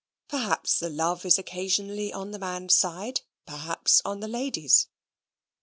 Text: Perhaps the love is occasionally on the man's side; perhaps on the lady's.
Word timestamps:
Perhaps 0.29 0.79
the 0.79 0.89
love 0.89 1.27
is 1.27 1.37
occasionally 1.37 2.11
on 2.11 2.31
the 2.31 2.39
man's 2.39 2.73
side; 2.73 3.21
perhaps 3.45 4.01
on 4.03 4.19
the 4.19 4.27
lady's. 4.27 4.87